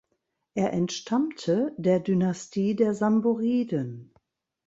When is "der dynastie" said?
1.77-2.75